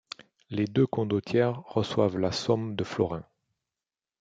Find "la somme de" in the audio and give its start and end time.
2.17-2.83